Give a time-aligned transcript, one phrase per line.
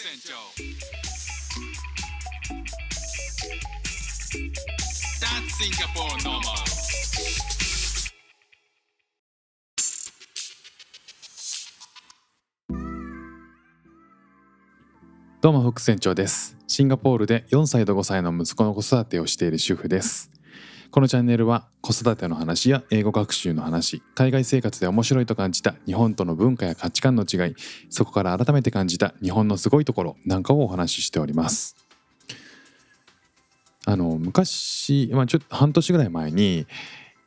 [0.00, 0.32] 船長
[5.18, 6.54] That's Singapore normal.
[15.40, 16.56] どうも副船長です。
[16.68, 20.30] シンガポールで4歳と5歳の息子の子育てをしている主婦です。
[20.90, 27.54] このチャンネルは子育ての話や英語学習の話海外生活で面白いと感じた日本との文化や価値観の違い
[27.90, 31.76] そこから改めて感じた日本のすごいところなんかをお話ししております。
[33.84, 36.66] あの昔、まあ、ちょっと半年ぐらい前に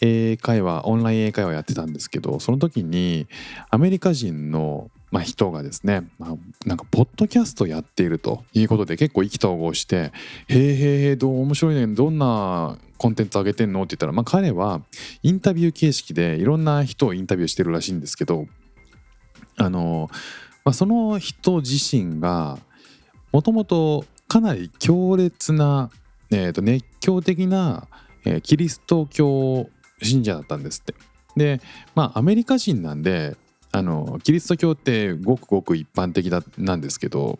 [0.00, 3.26] 英会話オンライン英会話やってたんですけどその時に
[3.70, 10.12] アメリカ人の、まあ、人がですね、まあ、なんかポッドキャストやっているということで結構意気投合して
[10.48, 14.82] 「へえへえどう面白いねどんなコンテンツ上げてんの?」って言ったら、まあ、彼は
[15.22, 18.46] インタビュー形式でいろんな人をインタビューしてるらしいんですけど
[19.56, 20.10] あの、
[20.64, 22.58] まあ、その人自身が
[23.32, 25.90] もともとかなり強烈な、
[26.30, 27.86] えー、と熱狂的な、
[28.24, 29.68] えーキリスト教
[30.02, 30.94] 信者だったんですって。
[31.36, 31.60] で
[31.94, 33.36] まあアメリカ人なんで
[33.76, 37.38] あのキリスト教ってごくごく一般的だなんですけど、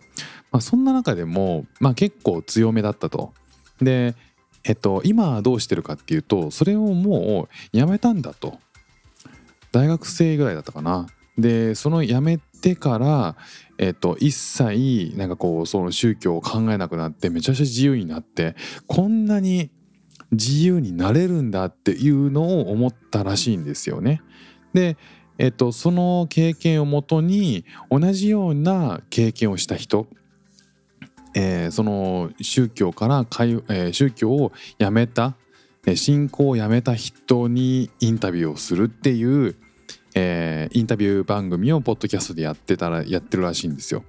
[0.53, 3.33] まあ、そんな中でも、まあ、結構強めだったと。
[3.81, 4.15] で
[4.63, 8.59] えっと今どうしてるかっていうとそれをもうやめたんだと。
[9.73, 11.07] 大学生ぐらいだったかな。
[11.39, 13.37] でその辞めてから、
[13.79, 19.71] えっと、一切なんかこうその宗教を考えなくなってめちゃくちゃ自由になってこんなに
[20.33, 24.21] 自由になれるんだっていうのを思ったらしいんですよね。
[24.77, 24.99] で、
[25.39, 30.07] えっと、その経験をもとに同じような経験をした人、
[31.35, 35.35] えーその宗教から、えー宗教をやめた
[35.95, 39.57] 信仰をやめた人にインタビューをするっていう、
[40.15, 44.03] えインタビュー番組をポッドキャストでやってたらやってるらしいんですよ。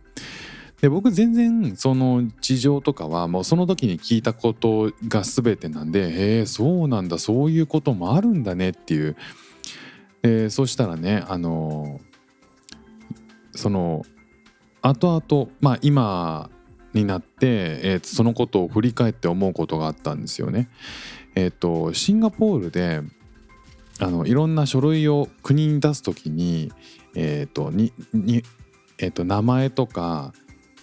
[0.82, 9.16] で僕全然その事情とかはもうその時に聞いたことが全てなんでへえそうなんだそういうこともあるんだねっていう、
[10.24, 12.00] えそうしたらねあの
[13.54, 14.04] その
[14.82, 16.50] 後々まあ今
[16.94, 20.70] になって、えーそのことを振り返って思うことがあったんですよね。
[21.36, 23.02] えっ、とシンガポールで
[24.00, 26.72] あのいろんな書類を国に出す時に
[27.16, 28.44] えっ、とにに
[29.00, 30.34] えー、と名前とか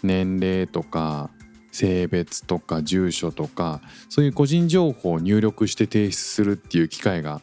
[0.03, 1.31] 年齢とか
[1.72, 7.41] 性別とか住所とかそういう個人情報を入力して提出するっていう機会が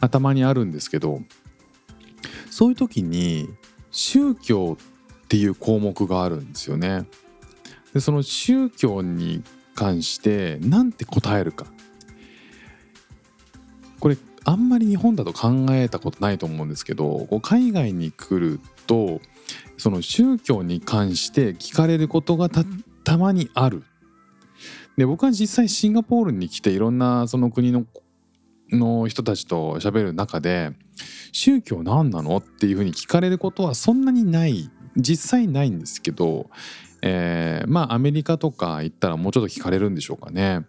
[0.00, 1.22] 頭にあるんですけど
[2.50, 3.48] そういう時に
[3.90, 4.76] 宗教
[5.24, 7.06] っていう項目があるんですよね。
[7.92, 9.42] でその宗教に
[9.74, 11.66] 関して何て答えるか
[14.00, 19.20] これあんまり日本だと考えたことないと思うんですけど海外に来ると
[19.76, 22.64] その宗教に関して聞かれることがた
[23.04, 23.84] たまにある。
[24.96, 27.84] で僕は実際シンガポールに来ていろんなその国の
[28.70, 30.72] の人たちと喋る中で
[31.32, 32.38] 宗教何なの？
[32.38, 36.50] っていうふうに聞かれることはそんなにない実際ないんですけど、
[37.02, 40.66] えーまあアメリカとか行ったらもうちょっと聞かれるんでしょうかね。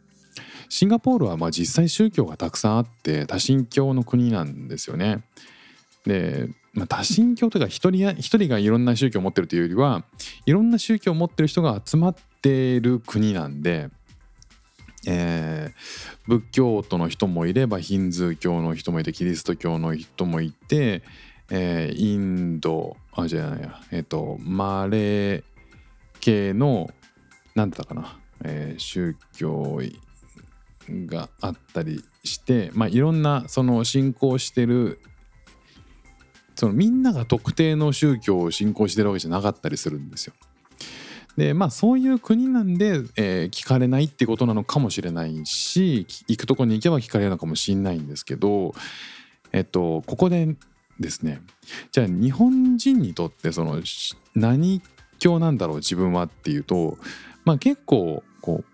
[0.69, 5.23] シンガポールはまあ実際宗教がたくさんあって多神教の国なんですよね。
[6.05, 10.05] で、まあ、多神教というか一人や一人がいろんな宗教を持ってるというよりは
[10.45, 13.89] いろんな宗教を持ってる人が集まってる国なんで、
[15.07, 21.01] えー仏教徒の人もいればヒンズー教の人もいてキリスト教の人もいて、
[21.49, 25.43] えーインドあじゃないやえっ、とマレー
[26.19, 26.91] 系の
[27.55, 29.81] 何だったかな、え宗教
[30.89, 34.99] があったりして、まあ、いろんなその信仰してる
[36.55, 40.33] そのみんなが特定の宗教を信仰してるわけじゃなかったりするんですよ。
[41.39, 48.73] でまあそういう国なんで、えー聞かれないってことなのかもしれないし行くとこに行けば聞かれるのかもしれないんですけど
[49.53, 50.55] えっとここで
[50.99, 51.41] ですね
[51.91, 53.81] じゃあ日本人にとってその
[54.35, 54.81] 何
[55.17, 56.97] 教なんだろう自分はっていうと
[57.45, 58.65] まあ結構こう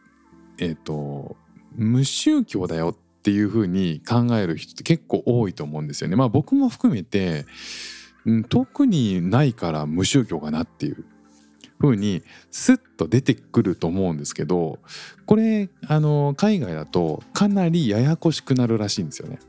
[0.57, 1.35] えっと
[1.75, 6.15] 無宗教だよっていうふうに考える人って結構多いと思うんですよね。
[6.15, 7.45] まあ僕も含めて
[8.49, 11.05] 特にないから無宗教かなっていう
[11.79, 14.79] ふうにスッと出てくると思うんですけど
[15.25, 19.39] これあの海外だとかなりややこしくなるらしいんですよね。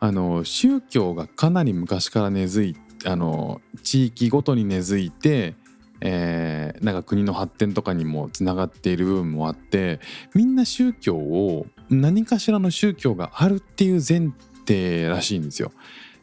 [0.00, 5.54] あの宗教がかなり昔から根付いあの地域ごとに根付いて、
[6.00, 9.98] えーなんか国の発展とかにもつながっている部分もあって
[10.34, 14.30] みんな宗教を何かしらの宗教があるっていう前
[14.66, 15.72] 提らしいんですよ。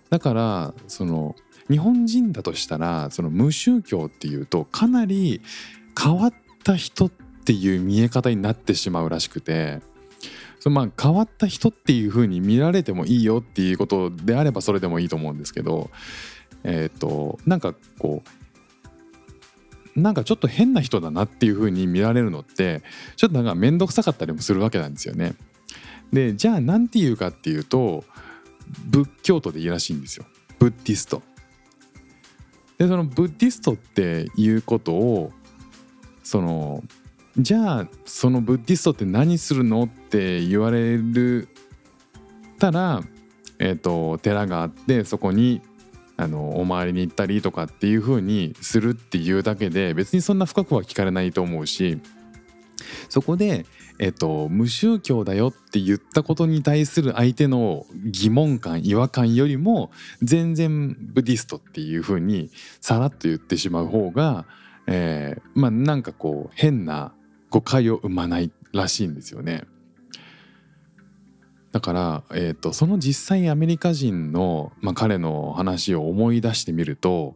[0.09, 1.35] だからその
[1.69, 5.41] 日本人だとしたらその無宗教っていうとかなり
[5.99, 6.33] 変わっ
[6.63, 9.81] た人っていう見え方になってしまうらしくて
[10.59, 15.89] そのまあ変わった人っていう風に見られてもいいよっていうことであればそれでもいいと思うんですけど
[16.63, 22.81] えっ、となんかこうなんかちょっと変な人だなっていう風に見られるのって
[23.15, 25.35] ちょっとなんか面倒くさかったりもするわけなんですよね。
[26.11, 28.03] でじゃあ何て言うかっていうと
[28.87, 30.25] 仏教徒でいいらしいんですよ
[30.59, 31.21] ブッディスト。
[32.77, 35.31] でそのブッディストっていうことを
[36.23, 36.83] その
[37.37, 41.49] じゃあそのブッディストって何するのって言われる
[42.59, 43.01] たら、
[43.59, 45.61] えーと、寺があってそこに
[46.17, 51.99] あのお参りに行ったりとかっていうふうにするっていうだけで別にそんな深くは聞かれないと思うし
[53.09, 53.65] そこで、
[53.99, 59.91] えっと、無宗教だよって言ったことに対する相手の疑問感違和感よりも
[60.21, 62.49] 全然ブディストっていうふうに
[62.81, 64.45] さらっと言ってしまう方が、
[64.87, 67.13] えー、まあなんかこう変な
[67.49, 69.63] 誤解を生まないらしいんですよね。
[71.71, 77.35] だから、えーと、その実際アメリカ人の、まあ、彼の話を思い出してみると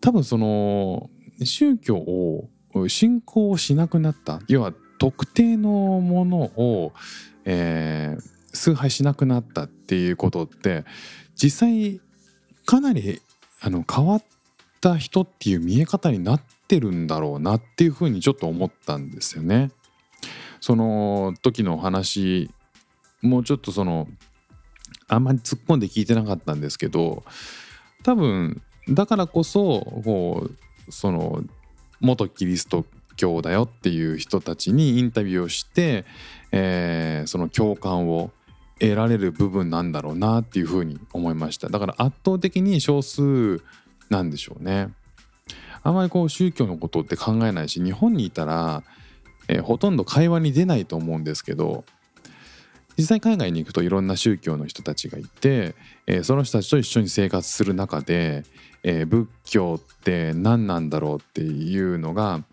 [0.00, 1.10] 多分その
[1.44, 2.48] 宗教を
[2.88, 5.70] 信仰しなくなった要は特定の
[6.00, 6.92] ものを、
[7.44, 10.84] えー、崇拝しなくなったっていうことって
[11.34, 12.00] 実際
[12.66, 13.20] かなり
[13.60, 14.24] あの変わっ
[14.80, 19.70] た人っていう見え方になってるんだろうなっていうふうにちょっと思ったんですよね。
[20.60, 22.50] その時の話
[23.20, 24.06] もうちょっとその
[25.08, 27.24] あんまり突っ込んで聞いてなかったんですけど
[28.04, 31.42] 多分だからこそこうその
[32.02, 32.84] 元キリスト
[33.16, 36.04] 教だよっていう人たちにインタビューをして、
[36.50, 38.30] えー、その共感を
[38.78, 41.68] 得られる部分なんだろうなっていうふうに思いました。
[41.68, 43.62] だから圧倒的に少数
[44.10, 44.90] なんでしょうね。
[45.84, 48.82] あんまりこう宗教のことって考えないし日本にいたら、
[49.48, 51.84] えー、ほとんど会話に出ないと思うんですけど
[52.96, 55.74] 実際海外に行くといろんな宗教の人たちがいて、
[56.06, 58.44] えー、その人たちと一緒に生活する中で、
[58.82, 62.44] えー、仏教って何なんだろうっていうのが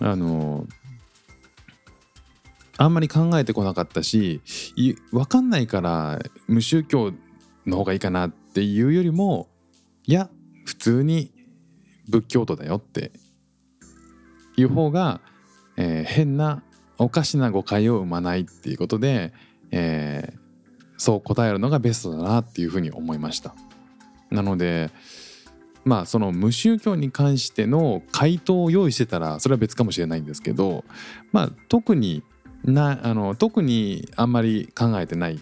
[0.00, 0.66] あの
[2.76, 4.40] あんまり考えてこなかったし
[5.12, 6.18] 分かんないから
[6.48, 7.12] 無宗教
[7.66, 9.48] の方がいいかなっていうよりも
[10.04, 10.28] いや
[10.64, 11.30] 普通に
[12.08, 13.12] 仏教徒だよって
[14.56, 15.20] いう方が、
[15.76, 16.62] えー、変な
[16.98, 19.32] おかしな誤解を生まないっていうことで、
[19.70, 20.38] えー、
[20.96, 23.54] そう答えるのがベストだなっていうふうに思いました。
[24.30, 24.90] なので
[25.84, 30.84] まあその無宗教に関しての回答を用意してたらそれは別かもしれないんですけど
[31.30, 32.22] まあ特に
[32.64, 35.40] なあの特にあんまり考えてない、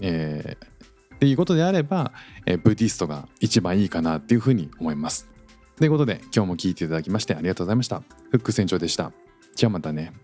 [0.00, 2.12] えー、っていうことであれば、
[2.46, 5.28] えー、ブディストが一番いいかなっていうふうに思います。
[5.76, 8.02] ということで今日も聞いていただきましてありがとうございました。
[8.30, 9.12] フック船長でした。
[9.54, 10.23] じゃあまたね。